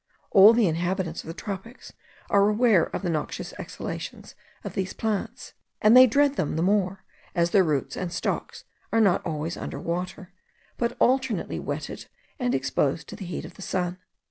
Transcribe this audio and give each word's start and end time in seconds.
All 0.31 0.51
the 0.53 0.65
inhabitants 0.67 1.21
of 1.21 1.27
the 1.27 1.33
tropics 1.35 1.93
are 2.31 2.49
aware 2.49 2.85
of 2.85 3.03
the 3.03 3.09
noxious 3.11 3.53
exhalations 3.59 4.33
of 4.63 4.73
these 4.73 4.93
plants; 4.93 5.53
and 5.79 5.95
they 5.95 6.07
dread 6.07 6.37
them 6.37 6.55
the 6.55 6.63
more, 6.63 7.03
as 7.35 7.51
their 7.51 7.63
roots 7.63 7.95
and 7.95 8.11
stocks 8.11 8.63
are 8.91 8.99
not 8.99 9.23
always 9.23 9.57
under 9.57 9.79
water, 9.79 10.31
but 10.75 10.97
alternately 10.97 11.59
wetted 11.59 12.07
and 12.39 12.55
exposed 12.55 13.07
to 13.09 13.15
the 13.15 13.25
heat 13.27 13.45
of 13.45 13.53
the 13.53 13.61
sun. 13.61 13.99